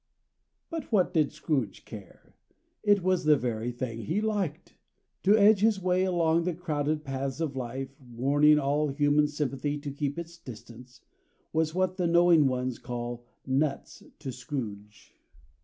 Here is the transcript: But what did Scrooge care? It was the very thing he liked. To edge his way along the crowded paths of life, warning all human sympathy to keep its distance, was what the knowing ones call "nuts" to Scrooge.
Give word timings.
But 0.71 0.91
what 0.91 1.13
did 1.13 1.31
Scrooge 1.31 1.85
care? 1.85 2.35
It 2.81 3.03
was 3.03 3.23
the 3.23 3.37
very 3.37 3.71
thing 3.71 3.99
he 3.99 4.19
liked. 4.19 4.73
To 5.21 5.37
edge 5.37 5.59
his 5.59 5.79
way 5.79 6.05
along 6.05 6.41
the 6.41 6.55
crowded 6.55 7.03
paths 7.03 7.39
of 7.39 7.55
life, 7.55 7.95
warning 8.01 8.57
all 8.57 8.87
human 8.87 9.27
sympathy 9.27 9.77
to 9.77 9.91
keep 9.91 10.17
its 10.17 10.39
distance, 10.39 11.01
was 11.53 11.75
what 11.75 11.97
the 11.97 12.07
knowing 12.07 12.47
ones 12.47 12.79
call 12.79 13.27
"nuts" 13.45 14.01
to 14.17 14.31
Scrooge. 14.31 15.13